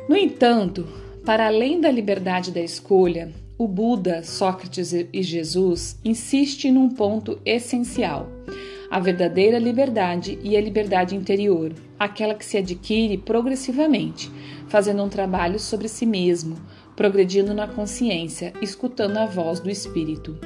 No 0.08 0.16
entanto, 0.16 0.86
para 1.24 1.46
além 1.46 1.80
da 1.80 1.90
liberdade 1.90 2.52
da 2.52 2.60
escolha, 2.60 3.32
o 3.58 3.66
Buda, 3.66 4.22
Sócrates 4.22 4.92
e 4.92 5.22
Jesus 5.22 5.98
insiste 6.04 6.70
num 6.70 6.90
ponto 6.90 7.40
essencial: 7.44 8.28
a 8.90 9.00
verdadeira 9.00 9.58
liberdade 9.58 10.38
e 10.42 10.56
a 10.56 10.60
liberdade 10.60 11.16
interior, 11.16 11.72
aquela 11.98 12.34
que 12.34 12.44
se 12.44 12.58
adquire 12.58 13.16
progressivamente, 13.16 14.30
fazendo 14.68 15.02
um 15.02 15.08
trabalho 15.08 15.58
sobre 15.58 15.88
si 15.88 16.04
mesmo, 16.04 16.56
progredindo 16.94 17.54
na 17.54 17.66
consciência, 17.66 18.52
escutando 18.60 19.16
a 19.16 19.26
voz 19.26 19.58
do 19.58 19.70
espírito. 19.70 20.38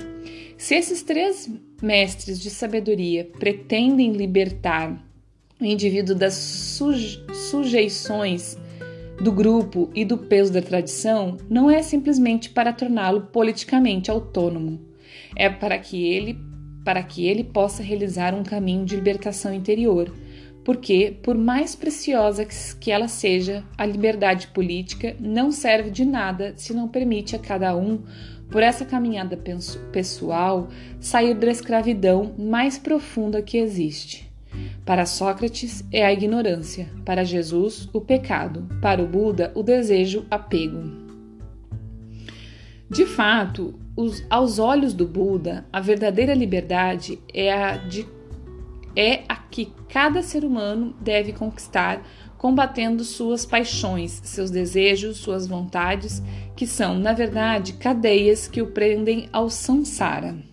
Se 0.56 0.74
esses 0.74 1.02
três 1.02 1.50
mestres 1.82 2.40
de 2.40 2.50
sabedoria 2.50 3.28
pretendem 3.38 4.12
libertar 4.12 5.09
o 5.60 5.64
indivíduo 5.64 6.14
das 6.14 6.34
suje 6.34 7.22
sujeições 7.32 8.56
do 9.20 9.30
grupo 9.30 9.90
e 9.94 10.04
do 10.04 10.16
peso 10.16 10.52
da 10.52 10.62
tradição 10.62 11.36
não 11.48 11.70
é 11.70 11.82
simplesmente 11.82 12.48
para 12.48 12.72
torná-lo 12.72 13.28
politicamente 13.32 14.10
autônomo, 14.10 14.80
é 15.36 15.50
para 15.50 15.78
que 15.78 16.02
ele 16.02 16.38
para 16.82 17.02
que 17.02 17.26
ele 17.26 17.44
possa 17.44 17.82
realizar 17.82 18.34
um 18.34 18.42
caminho 18.42 18.86
de 18.86 18.96
libertação 18.96 19.52
interior, 19.52 20.10
porque 20.64 21.14
por 21.22 21.36
mais 21.36 21.76
preciosa 21.76 22.46
que 22.80 22.90
ela 22.90 23.06
seja, 23.06 23.62
a 23.76 23.84
liberdade 23.84 24.46
política 24.46 25.14
não 25.20 25.52
serve 25.52 25.90
de 25.90 26.06
nada 26.06 26.54
se 26.56 26.72
não 26.72 26.88
permite 26.88 27.36
a 27.36 27.38
cada 27.38 27.76
um 27.76 28.02
por 28.50 28.62
essa 28.62 28.86
caminhada 28.86 29.38
pessoal 29.92 30.68
sair 30.98 31.34
da 31.34 31.50
escravidão 31.50 32.34
mais 32.38 32.78
profunda 32.78 33.42
que 33.42 33.58
existe. 33.58 34.29
Para 34.84 35.06
Sócrates 35.06 35.84
é 35.92 36.04
a 36.04 36.12
ignorância, 36.12 36.88
para 37.04 37.24
Jesus, 37.24 37.88
o 37.92 38.00
pecado, 38.00 38.66
para 38.80 39.02
o 39.02 39.06
Buda, 39.06 39.52
o 39.54 39.62
desejo, 39.62 40.26
apego. 40.30 40.82
De 42.88 43.06
fato, 43.06 43.78
os, 43.96 44.24
aos 44.28 44.58
olhos 44.58 44.92
do 44.92 45.06
Buda, 45.06 45.64
a 45.72 45.80
verdadeira 45.80 46.34
liberdade 46.34 47.20
é 47.32 47.52
a, 47.52 47.76
de, 47.76 48.06
é 48.96 49.22
a 49.28 49.36
que 49.36 49.72
cada 49.88 50.22
ser 50.22 50.44
humano 50.44 50.94
deve 51.00 51.32
conquistar 51.32 52.02
combatendo 52.40 53.04
suas 53.04 53.44
paixões, 53.44 54.18
seus 54.24 54.50
desejos, 54.50 55.18
suas 55.18 55.46
vontades, 55.46 56.22
que 56.56 56.66
são, 56.66 56.98
na 56.98 57.12
verdade, 57.12 57.74
cadeias 57.74 58.48
que 58.48 58.62
o 58.62 58.68
prendem 58.68 59.28
ao 59.30 59.50
samsara. 59.50 60.49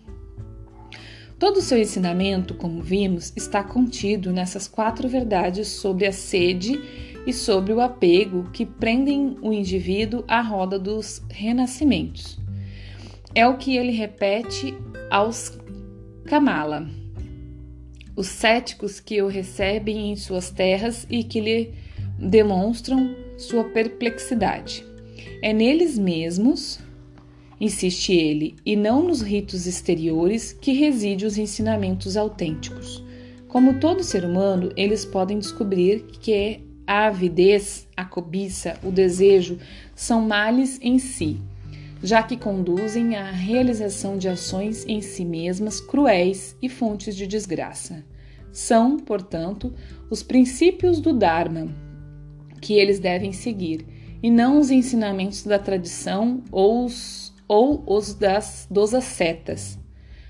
Todo 1.38 1.58
o 1.58 1.62
seu 1.62 1.78
ensinamento, 1.78 2.52
como 2.54 2.82
vimos, 2.82 3.32
está 3.36 3.62
contido 3.62 4.32
nessas 4.32 4.66
quatro 4.66 5.08
verdades 5.08 5.68
sobre 5.68 6.04
a 6.04 6.12
sede 6.12 6.80
e 7.24 7.32
sobre 7.32 7.72
o 7.72 7.80
apego 7.80 8.50
que 8.50 8.66
prendem 8.66 9.36
o 9.40 9.52
indivíduo 9.52 10.24
à 10.26 10.40
roda 10.40 10.78
dos 10.80 11.22
renascimentos. 11.30 12.40
É 13.34 13.46
o 13.46 13.56
que 13.56 13.76
ele 13.76 13.92
repete 13.92 14.74
aos 15.08 15.56
Kamala, 16.24 16.90
os 18.16 18.26
céticos 18.26 18.98
que 18.98 19.22
o 19.22 19.28
recebem 19.28 20.10
em 20.10 20.16
suas 20.16 20.50
terras 20.50 21.06
e 21.08 21.22
que 21.22 21.40
lhe 21.40 21.72
demonstram 22.18 23.14
sua 23.36 23.62
perplexidade. 23.62 24.84
É 25.40 25.52
neles 25.52 25.96
mesmos 25.96 26.80
insiste 27.60 28.12
ele, 28.12 28.56
e 28.64 28.76
não 28.76 29.02
nos 29.02 29.20
ritos 29.20 29.66
exteriores 29.66 30.52
que 30.52 30.72
reside 30.72 31.26
os 31.26 31.36
ensinamentos 31.36 32.16
autênticos. 32.16 33.04
Como 33.48 33.80
todo 33.80 34.02
ser 34.02 34.24
humano, 34.24 34.70
eles 34.76 35.04
podem 35.04 35.38
descobrir 35.38 36.04
que 36.20 36.60
a 36.86 37.06
avidez, 37.06 37.86
a 37.96 38.04
cobiça, 38.04 38.78
o 38.82 38.90
desejo 38.90 39.58
são 39.94 40.20
males 40.20 40.78
em 40.82 40.98
si, 40.98 41.40
já 42.02 42.22
que 42.22 42.36
conduzem 42.36 43.16
à 43.16 43.30
realização 43.30 44.16
de 44.16 44.28
ações 44.28 44.84
em 44.86 45.00
si 45.00 45.24
mesmas 45.24 45.80
cruéis 45.80 46.56
e 46.62 46.68
fontes 46.68 47.16
de 47.16 47.26
desgraça. 47.26 48.04
São, 48.52 48.98
portanto, 48.98 49.74
os 50.10 50.22
princípios 50.22 51.00
do 51.00 51.12
Dharma 51.12 51.68
que 52.60 52.74
eles 52.74 52.98
devem 52.98 53.32
seguir, 53.32 53.86
e 54.22 54.30
não 54.30 54.58
os 54.58 54.70
ensinamentos 54.70 55.44
da 55.44 55.58
tradição 55.58 56.42
ou 56.50 56.84
os 56.84 57.27
ou 57.48 57.82
os 57.86 58.14
das, 58.14 58.68
dos 58.70 58.94
ascetas. 58.94 59.78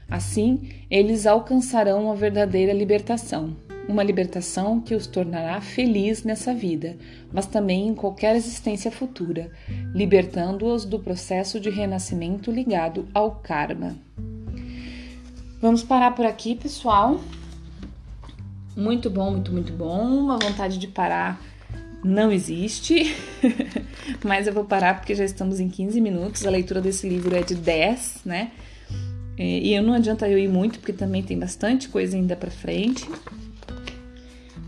Assim, 0.09 0.71
eles 0.91 1.27
alcançarão 1.27 2.11
a 2.11 2.15
verdadeira 2.15 2.73
libertação, 2.73 3.55
uma 3.87 4.03
libertação 4.03 4.81
que 4.81 4.95
os 4.95 5.07
tornará 5.07 5.61
feliz 5.61 6.23
nessa 6.23 6.55
vida, 6.55 6.97
mas 7.31 7.47
também 7.47 7.89
em 7.89 7.95
qualquer 7.95 8.37
existência 8.37 8.91
futura, 8.91 9.51
libertando-os 9.95 10.87
do 10.87 10.99
processo 10.99 11.61
de 11.61 11.69
renascimento 11.69 12.51
ligado 12.51 13.07
ao 13.13 13.33
karma. 13.33 13.97
Vamos 15.61 15.83
parar 15.83 16.13
por 16.13 16.25
aqui, 16.25 16.55
pessoal. 16.55 17.21
Muito 18.77 19.11
bom, 19.11 19.33
muito, 19.33 19.53
muito 19.53 19.73
bom. 19.73 20.07
Uma 20.07 20.39
vontade 20.39 20.79
de 20.79 20.87
parar 20.87 21.43
não 22.05 22.31
existe, 22.31 23.15
mas 24.25 24.47
eu 24.47 24.53
vou 24.53 24.65
parar 24.65 24.95
porque 24.95 25.15
já 25.15 25.25
estamos 25.25 25.61
em 25.61 25.69
15 25.69 26.01
minutos. 26.01 26.47
A 26.47 26.51
leitura 26.51 26.81
desse 26.81 27.09
livro 27.09 27.35
é 27.35 27.43
de 27.43 27.55
10, 27.55 28.21
né? 28.25 28.53
E 29.39 29.73
eu 29.73 29.83
não 29.83 29.95
adianta 29.95 30.29
eu 30.29 30.37
ir 30.37 30.49
muito 30.49 30.81
porque 30.81 30.93
também 30.93 31.23
tem 31.23 31.39
bastante 31.39 31.89
coisa 31.89 32.17
ainda 32.17 32.35
para 32.35 32.51
frente. 32.51 33.09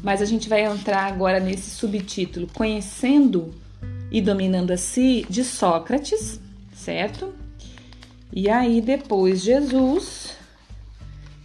Mas 0.03 0.23
a 0.23 0.25
gente 0.25 0.49
vai 0.49 0.65
entrar 0.65 1.07
agora 1.07 1.41
nesse 1.41 1.71
subtítulo 1.71 2.47
Conhecendo 2.55 3.53
e 4.11 4.21
Dominando 4.21 4.71
a 4.71 4.77
Si 4.77 5.27
de 5.29 5.43
Sócrates, 5.43 6.41
certo? 6.73 7.35
E 8.33 8.49
aí 8.49 8.81
depois 8.81 9.43
Jesus 9.43 10.37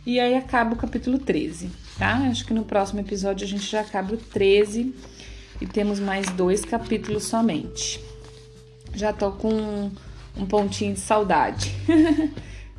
e 0.06 0.20
aí 0.20 0.36
acaba 0.36 0.76
o 0.76 0.78
capítulo 0.78 1.18
13, 1.18 1.72
tá? 1.98 2.14
Acho 2.30 2.46
que 2.46 2.54
no 2.54 2.64
próximo 2.64 3.00
episódio 3.00 3.44
a 3.44 3.50
gente 3.50 3.66
já 3.66 3.82
acaba 3.82 4.14
o 4.14 4.18
13 4.18 4.94
e 5.62 5.66
temos 5.66 6.00
mais 6.00 6.28
dois 6.32 6.64
capítulos 6.64 7.24
somente. 7.24 8.04
Já 8.94 9.12
tô 9.12 9.32
com 9.32 9.92
um 10.38 10.46
pontinho 10.46 10.94
de 10.94 11.00
saudade 11.00 11.74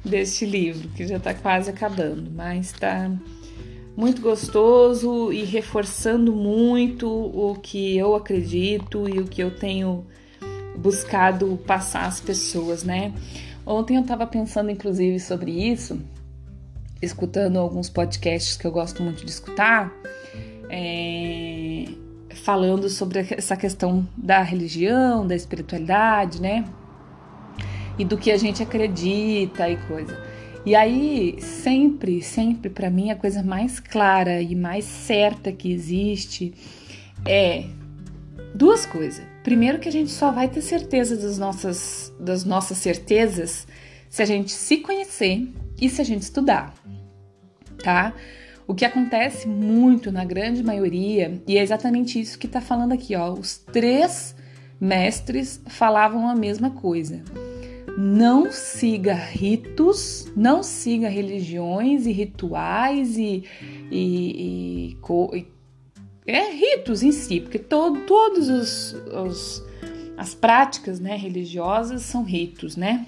deste 0.05 0.45
livro, 0.45 0.89
que 0.91 1.07
já 1.07 1.19
tá 1.19 1.35
quase 1.35 1.71
acabando, 1.71 2.31
mas 2.31 2.73
tá 2.73 3.11
muito 3.97 4.21
gostoso 4.21 5.33
e 5.33 5.45
reforçando 5.45 6.35
muito 6.35 7.09
o 7.09 7.55
que 7.55 7.97
eu 7.97 8.15
acredito 8.15 9.09
e 9.09 9.21
o 9.21 9.25
que 9.25 9.43
eu 9.43 9.51
tenho 9.51 10.07
buscado 10.77 11.59
passar 11.67 12.07
às 12.07 12.21
pessoas, 12.21 12.85
né? 12.85 13.13
Ontem 13.65 13.97
eu 13.97 14.03
tava 14.03 14.27
pensando 14.27 14.71
inclusive 14.71 15.19
sobre 15.19 15.51
isso 15.51 15.99
escutando 17.01 17.59
alguns 17.59 17.89
podcasts 17.89 18.57
que 18.57 18.67
eu 18.67 18.71
gosto 18.71 19.03
muito 19.03 19.25
de 19.25 19.31
escutar, 19.31 19.93
é, 20.69 21.56
falando 22.47 22.89
sobre 22.89 23.27
essa 23.33 23.57
questão 23.57 24.07
da 24.17 24.41
religião, 24.41 25.27
da 25.27 25.35
espiritualidade, 25.35 26.41
né? 26.41 26.65
E 27.99 28.05
do 28.05 28.17
que 28.17 28.31
a 28.31 28.37
gente 28.37 28.63
acredita 28.63 29.69
e 29.69 29.77
coisa. 29.89 30.17
E 30.65 30.73
aí, 30.73 31.39
sempre, 31.41 32.23
sempre, 32.23 32.71
para 32.71 32.89
mim, 32.89 33.11
a 33.11 33.17
coisa 33.17 33.43
mais 33.43 33.81
clara 33.81 34.41
e 34.41 34.55
mais 34.55 34.85
certa 34.85 35.51
que 35.51 35.73
existe 35.73 36.55
é 37.27 37.65
duas 38.55 38.87
coisas. 38.87 39.27
Primeiro, 39.43 39.81
que 39.81 39.89
a 39.89 39.93
gente 39.93 40.13
só 40.13 40.31
vai 40.31 40.47
ter 40.47 40.63
certeza 40.63 41.17
das 41.17 41.39
nossas, 41.39 42.15
das 42.21 42.45
nossas 42.45 42.79
certezas 42.79 43.67
se 44.09 44.23
a 44.23 44.25
gente 44.25 44.53
se 44.53 44.77
conhecer 44.77 45.53
e 45.81 45.91
se 45.91 46.01
a 46.01 46.05
gente 46.05 46.23
estudar, 46.23 46.73
tá? 47.83 48.15
O 48.67 48.75
que 48.75 48.85
acontece 48.85 49.47
muito 49.49 50.11
na 50.11 50.25
grande 50.25 50.63
maioria, 50.63 51.41
e 51.47 51.57
é 51.57 51.63
exatamente 51.63 52.21
isso 52.21 52.39
que 52.39 52.47
está 52.47 52.61
falando 52.61 52.93
aqui, 52.93 53.15
ó. 53.15 53.33
Os 53.33 53.59
três 53.59 54.35
mestres 54.81 55.61
falavam 55.67 56.29
a 56.29 56.35
mesma 56.35 56.71
coisa. 56.71 57.23
Não 57.97 58.51
siga 58.51 59.15
ritos, 59.15 60.31
não 60.37 60.63
siga 60.63 61.09
religiões 61.09 62.07
e 62.07 62.13
rituais 62.13 63.17
e, 63.17 63.45
e, 63.91 64.93
e, 64.93 64.97
e 65.35 65.47
é 66.27 66.51
ritos 66.51 67.03
em 67.03 67.13
si, 67.13 67.41
porque 67.41 67.59
todo, 67.59 68.01
todos 68.01 68.49
os, 68.49 68.93
os 68.93 69.67
as 70.17 70.35
práticas 70.35 70.99
né, 70.99 71.15
religiosas 71.17 72.03
são 72.03 72.25
ritos, 72.25 72.75
né? 72.75 73.07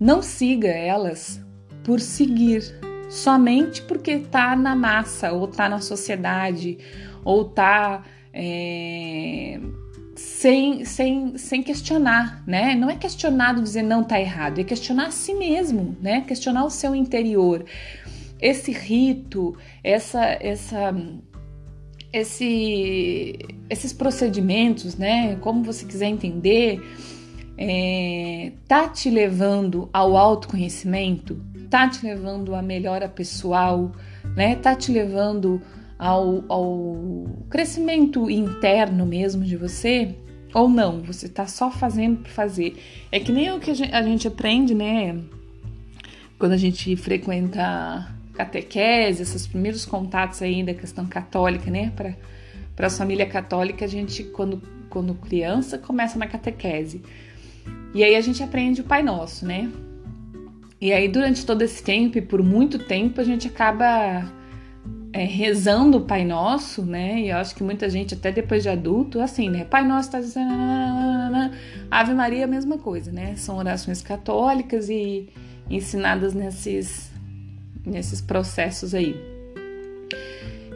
Não 0.00 0.22
siga 0.22 0.68
elas 0.68 1.40
por 1.84 2.00
seguir, 2.00 2.62
somente 3.14 3.80
porque 3.82 4.18
tá 4.18 4.56
na 4.56 4.74
massa, 4.74 5.32
ou 5.32 5.46
tá 5.46 5.68
na 5.68 5.80
sociedade, 5.80 6.78
ou 7.24 7.44
tá 7.44 8.02
é, 8.32 9.60
sem, 10.16 10.84
sem, 10.84 11.38
sem 11.38 11.62
questionar, 11.62 12.42
né? 12.44 12.74
Não 12.74 12.90
é 12.90 12.96
questionado 12.96 13.62
dizer 13.62 13.82
não 13.82 14.02
tá 14.02 14.20
errado, 14.20 14.60
é 14.60 14.64
questionar 14.64 15.06
a 15.06 15.10
si 15.12 15.32
mesmo, 15.32 15.96
né? 16.02 16.22
Questionar 16.22 16.64
o 16.64 16.70
seu 16.70 16.92
interior. 16.92 17.64
Esse 18.40 18.72
rito, 18.72 19.56
essa, 19.82 20.24
essa 20.40 20.92
esse, 22.12 23.38
esses 23.70 23.92
procedimentos, 23.92 24.96
né? 24.96 25.36
Como 25.36 25.62
você 25.62 25.86
quiser 25.86 26.08
entender, 26.08 26.80
é, 27.56 28.52
tá 28.66 28.88
te 28.88 29.10
levando 29.10 29.88
ao 29.92 30.16
autoconhecimento, 30.16 31.40
tá 31.70 31.88
te 31.88 32.04
levando 32.04 32.54
à 32.54 32.62
melhora 32.62 33.08
pessoal, 33.08 33.92
né? 34.36 34.56
Tá 34.56 34.74
te 34.74 34.90
levando 34.92 35.60
ao, 35.98 36.44
ao 36.48 37.26
crescimento 37.48 38.28
interno 38.30 39.06
mesmo 39.06 39.44
de 39.44 39.56
você, 39.56 40.14
ou 40.52 40.68
não, 40.68 41.02
você 41.02 41.28
tá 41.28 41.46
só 41.46 41.70
fazendo 41.70 42.18
por 42.18 42.30
fazer. 42.30 42.76
É 43.10 43.18
que 43.18 43.32
nem 43.32 43.50
o 43.52 43.58
que 43.58 43.70
a 43.70 44.02
gente, 44.02 44.28
aprende, 44.28 44.74
né? 44.74 45.20
Quando 46.38 46.52
a 46.52 46.56
gente 46.56 46.94
frequenta 46.96 48.14
catequese, 48.34 49.22
esses 49.22 49.46
primeiros 49.46 49.84
contatos 49.84 50.42
aí 50.42 50.62
da 50.62 50.74
questão 50.74 51.06
católica, 51.06 51.70
né? 51.70 51.92
Para 52.76 52.86
a 52.86 52.90
família 52.90 53.26
católica, 53.26 53.84
a 53.84 53.88
gente, 53.88 54.24
quando, 54.24 54.62
quando 54.90 55.14
criança, 55.14 55.78
começa 55.78 56.18
na 56.18 56.26
catequese. 56.26 57.02
E 57.94 58.02
aí 58.02 58.16
a 58.16 58.20
gente 58.20 58.42
aprende 58.42 58.80
o 58.80 58.84
Pai 58.84 59.02
Nosso, 59.02 59.46
né? 59.46 59.70
E 60.80 60.92
aí 60.92 61.08
durante 61.08 61.46
todo 61.46 61.62
esse 61.62 61.82
tempo 61.82 62.18
e 62.18 62.20
por 62.20 62.42
muito 62.42 62.78
tempo 62.78 63.20
a 63.20 63.24
gente 63.24 63.46
acaba 63.46 64.30
é, 65.12 65.24
rezando 65.24 65.98
o 65.98 66.00
Pai 66.00 66.24
Nosso, 66.24 66.82
né? 66.82 67.20
E 67.20 67.30
eu 67.30 67.36
acho 67.36 67.54
que 67.54 67.62
muita 67.62 67.88
gente, 67.88 68.14
até 68.14 68.32
depois 68.32 68.64
de 68.64 68.68
adulto, 68.68 69.20
assim, 69.20 69.48
né? 69.48 69.64
Pai 69.64 69.86
Nosso 69.86 70.10
tá 70.10 70.18
dizendo. 70.18 70.52
Ave 71.88 72.12
Maria 72.14 72.40
é 72.40 72.44
a 72.44 72.48
mesma 72.48 72.78
coisa, 72.78 73.12
né? 73.12 73.36
São 73.36 73.56
orações 73.56 74.02
católicas 74.02 74.88
e 74.88 75.28
ensinadas 75.70 76.34
nesses, 76.34 77.12
nesses 77.86 78.20
processos 78.20 78.92
aí. 78.92 79.14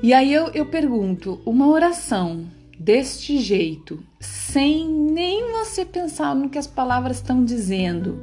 E 0.01 0.15
aí 0.15 0.33
eu, 0.33 0.51
eu 0.55 0.67
pergunto: 0.67 1.41
uma 1.45 1.67
oração 1.67 2.47
deste 2.79 3.39
jeito, 3.39 4.03
sem 4.21 4.89
nem 4.89 5.51
você 5.53 5.85
pensar 5.85 6.35
no 6.35 6.49
que 6.49 6.59
as 6.59 6.67
palavras 6.67 7.17
estão 7.17 7.45
dizendo, 7.45 8.23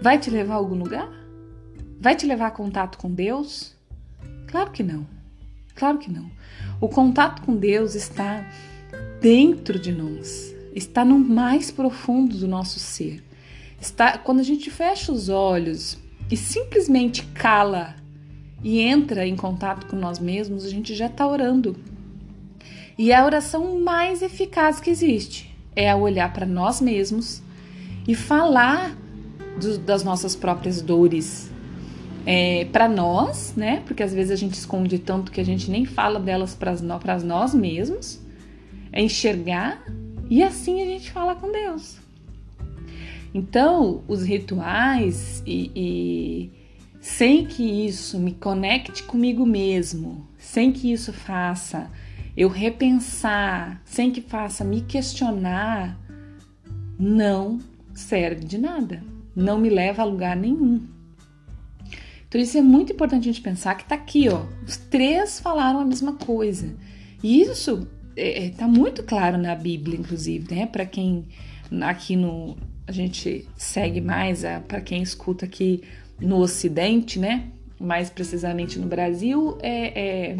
vai 0.00 0.18
te 0.18 0.30
levar 0.30 0.54
a 0.54 0.56
algum 0.56 0.76
lugar? 0.76 1.10
Vai 2.00 2.16
te 2.16 2.26
levar 2.26 2.46
a 2.46 2.52
contato 2.52 2.96
com 2.96 3.12
Deus? 3.12 3.76
Claro 4.46 4.70
que 4.70 4.82
não. 4.82 5.06
Claro 5.74 5.98
que 5.98 6.10
não. 6.10 6.30
O 6.80 6.88
contato 6.88 7.42
com 7.42 7.56
Deus 7.56 7.94
está 7.94 8.48
dentro 9.20 9.78
de 9.78 9.92
nós, 9.92 10.54
está 10.74 11.04
no 11.04 11.18
mais 11.18 11.70
profundo 11.70 12.36
do 12.36 12.48
nosso 12.48 12.78
ser. 12.78 13.22
Está 13.80 14.16
quando 14.16 14.40
a 14.40 14.44
gente 14.44 14.70
fecha 14.70 15.12
os 15.12 15.28
olhos 15.28 15.98
e 16.30 16.36
simplesmente 16.36 17.24
cala 17.34 17.94
e 18.62 18.80
entra 18.80 19.26
em 19.26 19.36
contato 19.36 19.86
com 19.86 19.96
nós 19.96 20.18
mesmos, 20.18 20.64
a 20.64 20.70
gente 20.70 20.94
já 20.94 21.06
está 21.06 21.26
orando. 21.26 21.76
E 22.98 23.12
é 23.12 23.16
a 23.16 23.24
oração 23.24 23.80
mais 23.80 24.20
eficaz 24.20 24.80
que 24.80 24.90
existe 24.90 25.48
é 25.78 25.88
a 25.88 25.96
olhar 25.96 26.32
para 26.32 26.44
nós 26.44 26.80
mesmos 26.80 27.40
e 28.06 28.12
falar 28.12 28.98
do, 29.60 29.78
das 29.78 30.02
nossas 30.02 30.34
próprias 30.34 30.82
dores 30.82 31.48
é, 32.26 32.64
para 32.72 32.88
nós, 32.88 33.54
né? 33.56 33.80
Porque 33.86 34.02
às 34.02 34.12
vezes 34.12 34.32
a 34.32 34.36
gente 34.36 34.54
esconde 34.54 34.98
tanto 34.98 35.30
que 35.30 35.40
a 35.40 35.44
gente 35.44 35.70
nem 35.70 35.84
fala 35.84 36.18
delas 36.18 36.52
para 36.56 36.74
nós 37.22 37.54
mesmos. 37.54 38.20
É 38.90 39.00
enxergar 39.00 39.84
e 40.28 40.42
assim 40.42 40.82
a 40.82 40.84
gente 40.84 41.12
fala 41.12 41.36
com 41.36 41.52
Deus. 41.52 41.96
Então, 43.32 44.02
os 44.08 44.24
rituais 44.24 45.44
e, 45.46 45.70
e 45.76 46.50
sem 47.00 47.46
que 47.46 47.62
isso 47.62 48.18
me 48.18 48.32
conecte 48.32 49.04
comigo 49.04 49.46
mesmo, 49.46 50.26
sem 50.38 50.72
que 50.72 50.90
isso 50.90 51.12
faça 51.12 51.88
eu 52.38 52.48
repensar, 52.48 53.82
sem 53.84 54.12
que 54.12 54.20
faça 54.20 54.62
me 54.62 54.82
questionar, 54.82 55.98
não 56.96 57.58
serve 57.92 58.44
de 58.44 58.56
nada, 58.56 59.02
não 59.34 59.58
me 59.58 59.68
leva 59.68 60.02
a 60.02 60.04
lugar 60.04 60.36
nenhum. 60.36 60.86
Então 62.28 62.40
isso 62.40 62.56
é 62.56 62.62
muito 62.62 62.92
importante 62.92 63.28
a 63.28 63.32
gente 63.32 63.42
pensar 63.42 63.74
que 63.74 63.84
tá 63.84 63.96
aqui, 63.96 64.28
ó, 64.28 64.46
os 64.64 64.76
três 64.76 65.40
falaram 65.40 65.80
a 65.80 65.84
mesma 65.84 66.12
coisa. 66.12 66.76
E 67.24 67.42
isso 67.42 67.88
é, 68.14 68.46
é 68.46 68.50
tá 68.50 68.68
muito 68.68 69.02
claro 69.02 69.36
na 69.36 69.56
Bíblia, 69.56 69.98
inclusive, 69.98 70.54
né? 70.54 70.64
Para 70.64 70.86
quem 70.86 71.26
aqui 71.80 72.14
no 72.14 72.56
a 72.86 72.92
gente 72.92 73.48
segue 73.56 74.00
mais, 74.00 74.44
para 74.68 74.80
quem 74.80 75.02
escuta 75.02 75.44
aqui 75.44 75.82
no 76.20 76.36
Ocidente, 76.36 77.18
né? 77.18 77.48
Mais 77.80 78.08
precisamente 78.10 78.78
no 78.78 78.86
Brasil, 78.86 79.58
é, 79.60 80.30
é 80.30 80.36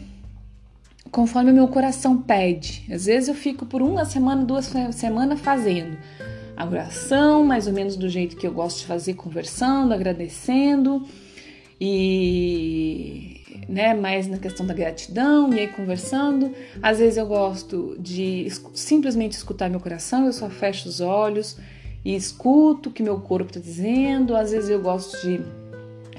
conforme 1.12 1.52
o 1.52 1.54
meu 1.54 1.68
coração 1.68 2.22
pede. 2.22 2.86
Às 2.92 3.06
vezes 3.06 3.30
eu 3.30 3.36
fico 3.36 3.66
por 3.66 3.82
uma 3.82 4.06
semana, 4.06 4.44
duas 4.44 4.72
semanas 4.92 5.40
fazendo 5.40 5.98
a 6.58 6.66
oração, 6.66 7.44
mais 7.44 7.68
ou 7.68 7.74
menos 7.74 7.98
do 7.98 8.08
jeito 8.08 8.38
que 8.38 8.48
eu 8.48 8.54
gosto 8.54 8.80
de 8.80 8.86
fazer, 8.86 9.14
conversando, 9.16 9.94
agradecendo 9.94 11.06
e 11.80 13.35
né, 13.68 13.94
mais 13.94 14.28
na 14.28 14.38
questão 14.38 14.66
da 14.66 14.74
gratidão 14.74 15.54
e 15.54 15.60
aí 15.60 15.68
conversando. 15.68 16.52
Às 16.82 17.00
vezes 17.00 17.18
eu 17.18 17.26
gosto 17.26 17.96
de 18.00 18.48
simplesmente 18.74 19.34
escutar 19.34 19.70
meu 19.70 19.80
coração, 19.80 20.26
eu 20.26 20.34
só 20.34 20.50
fecho 20.50 20.88
os 20.88 21.02
olhos 21.02 21.58
e 22.04 22.16
escuto 22.16 22.90
o 22.90 22.92
que 22.92 23.04
meu 23.04 23.20
corpo 23.20 23.50
está 23.50 23.60
dizendo. 23.60 24.36
Às 24.36 24.52
vezes 24.52 24.70
eu 24.70 24.82
gosto 24.82 25.20
de 25.22 25.42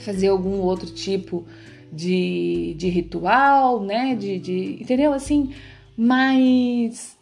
fazer 0.01 0.29
algum 0.29 0.61
outro 0.61 0.87
tipo 0.87 1.44
de, 1.92 2.75
de 2.77 2.88
ritual, 2.88 3.81
né, 3.83 4.14
de, 4.14 4.38
de 4.38 4.79
entendeu 4.83 5.12
assim, 5.12 5.53
mas 5.96 7.16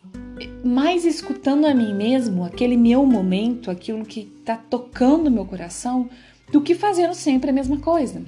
mais 0.64 1.04
escutando 1.04 1.66
a 1.66 1.74
mim 1.74 1.94
mesmo, 1.94 2.44
aquele 2.44 2.76
meu 2.76 3.06
momento, 3.06 3.70
aquilo 3.70 4.04
que 4.04 4.32
está 4.40 4.56
tocando 4.56 5.30
meu 5.30 5.44
coração, 5.44 6.08
do 6.50 6.60
que 6.60 6.74
fazendo 6.74 7.14
sempre 7.14 7.50
a 7.50 7.52
mesma 7.52 7.78
coisa, 7.78 8.22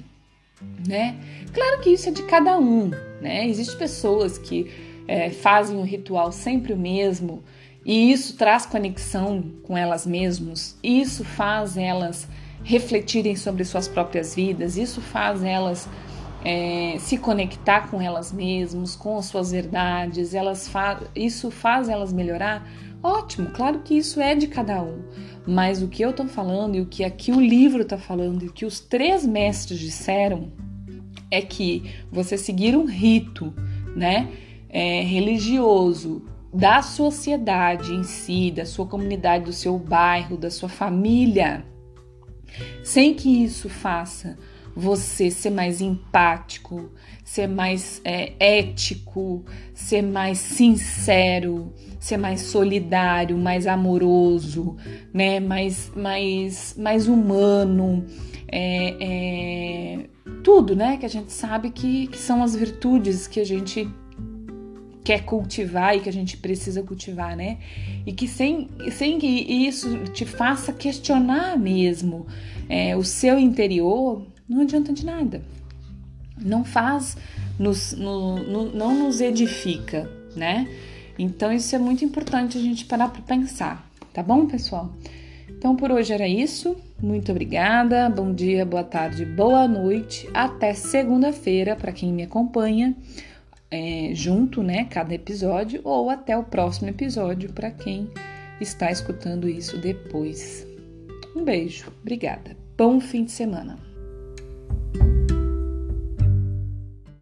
né? 0.87 1.15
Claro 1.53 1.81
que 1.81 1.91
isso 1.91 2.09
é 2.09 2.11
de 2.11 2.23
cada 2.23 2.57
um, 2.57 2.91
né? 3.21 3.47
Existem 3.47 3.77
pessoas 3.77 4.37
que 4.37 4.71
é, 5.07 5.29
fazem 5.29 5.77
o 5.77 5.83
ritual 5.83 6.31
sempre 6.31 6.73
o 6.73 6.77
mesmo 6.77 7.43
e 7.85 8.11
isso 8.11 8.35
traz 8.35 8.65
conexão 8.65 9.43
com 9.63 9.77
elas 9.77 10.05
mesmas, 10.05 10.77
isso 10.83 11.23
faz 11.23 11.77
elas 11.77 12.27
refletirem 12.63 13.35
sobre 13.35 13.63
suas 13.63 13.87
próprias 13.87 14.35
vidas, 14.35 14.75
isso 14.75 14.99
faz 14.99 15.41
elas 15.41 15.87
é, 16.43 16.97
se 16.99 17.17
conectar 17.17 17.89
com 17.89 18.01
elas 18.01 18.31
mesmas, 18.31 18.95
com 18.95 19.17
as 19.17 19.25
suas 19.25 19.51
verdades, 19.51 20.33
elas 20.33 20.67
fa 20.67 21.01
isso 21.15 21.49
faz 21.51 21.89
elas 21.89 22.13
melhorar. 22.13 22.67
Ótimo, 23.01 23.51
claro 23.51 23.79
que 23.79 23.95
isso 23.95 24.19
é 24.19 24.35
de 24.35 24.47
cada 24.47 24.81
um. 24.81 25.03
Mas 25.45 25.81
o 25.81 25.87
que 25.87 26.03
eu 26.03 26.09
estou 26.09 26.27
falando 26.27 26.75
e 26.75 26.81
o 26.81 26.85
que 26.85 27.03
aqui 27.03 27.31
o 27.31 27.39
livro 27.39 27.81
está 27.81 27.97
falando 27.97 28.43
e 28.43 28.47
o 28.47 28.53
que 28.53 28.65
os 28.65 28.79
três 28.79 29.25
mestres 29.25 29.79
disseram 29.79 30.51
é 31.29 31.41
que 31.41 31.83
você 32.11 32.37
seguir 32.37 32.75
um 32.75 32.85
rito, 32.85 33.53
né, 33.95 34.29
é, 34.69 35.01
religioso 35.01 36.25
da 36.53 36.81
sociedade 36.81 37.93
em 37.93 38.03
si, 38.03 38.51
da 38.51 38.65
sua 38.65 38.85
comunidade, 38.85 39.45
do 39.45 39.53
seu 39.53 39.77
bairro, 39.77 40.37
da 40.37 40.49
sua 40.49 40.69
família, 40.69 41.65
sem 42.83 43.13
que 43.13 43.43
isso 43.43 43.69
faça 43.69 44.37
você 44.77 45.31
ser 45.31 45.49
mais 45.49 45.81
empático, 45.81 46.91
ser 47.23 47.47
mais 47.47 47.99
é, 48.05 48.33
ético, 48.39 49.43
ser 49.73 50.03
mais 50.03 50.37
sincero, 50.37 51.73
ser 51.99 52.17
mais 52.17 52.41
solidário, 52.41 53.35
mais 53.39 53.65
amoroso, 53.65 54.77
né? 55.11 55.39
mais, 55.39 55.91
mais, 55.95 56.75
mais 56.77 57.07
humano. 57.07 58.05
É, 58.49 58.95
é, 59.01 60.09
tudo, 60.43 60.75
né? 60.75 60.97
Que 60.97 61.07
a 61.07 61.09
gente 61.09 61.33
sabe 61.33 61.71
que, 61.71 62.05
que 62.07 62.17
são 62.17 62.43
as 62.43 62.55
virtudes 62.55 63.25
que 63.25 63.39
a 63.39 63.45
gente 63.45 63.89
quer 65.03 65.23
cultivar 65.23 65.97
e 65.97 66.01
que 66.01 66.09
a 66.09 66.13
gente 66.13 66.37
precisa 66.37 66.83
cultivar, 66.83 67.35
né? 67.35 67.57
E 68.05 68.13
que 68.13 68.27
sem, 68.27 68.69
sem 68.91 69.17
que 69.17 69.27
isso 69.27 70.03
te 70.13 70.23
faça 70.23 70.71
questionar 70.71 71.57
mesmo 71.57 72.27
é, 72.69 72.95
o 72.95 73.03
seu 73.03 73.39
interior, 73.39 74.25
não 74.47 74.61
adianta 74.61 74.93
de 74.93 75.05
nada. 75.05 75.41
Não 76.39 76.63
faz, 76.63 77.17
nos, 77.59 77.93
no, 77.93 78.37
no, 78.37 78.71
não 78.71 78.95
nos 78.95 79.21
edifica, 79.21 80.09
né? 80.35 80.67
Então 81.17 81.51
isso 81.51 81.75
é 81.75 81.79
muito 81.79 82.05
importante 82.05 82.57
a 82.57 82.61
gente 82.61 82.85
parar 82.85 83.09
para 83.09 83.21
pensar, 83.21 83.89
tá 84.13 84.21
bom, 84.21 84.45
pessoal? 84.45 84.91
Então 85.49 85.75
por 85.75 85.91
hoje 85.91 86.13
era 86.13 86.27
isso. 86.27 86.77
Muito 87.01 87.31
obrigada. 87.31 88.09
Bom 88.09 88.33
dia, 88.33 88.65
boa 88.65 88.83
tarde, 88.83 89.25
boa 89.25 89.67
noite. 89.67 90.29
Até 90.33 90.73
segunda-feira 90.73 91.75
para 91.75 91.91
quem 91.91 92.13
me 92.13 92.23
acompanha 92.23 92.95
é, 93.71 94.11
junto, 94.13 94.61
né? 94.61 94.85
Cada 94.85 95.13
episódio 95.13 95.81
ou 95.83 96.09
até 96.09 96.37
o 96.37 96.43
próximo 96.43 96.89
episódio 96.89 97.51
para 97.51 97.71
quem 97.71 98.09
está 98.61 98.91
escutando 98.91 99.49
isso 99.49 99.77
depois. 99.77 100.67
Um 101.35 101.43
beijo, 101.43 101.91
obrigada. 102.01 102.55
Bom 102.77 102.99
fim 102.99 103.25
de 103.25 103.31
semana. 103.31 103.86
Thank 104.69 105.31
you. 105.31 105.36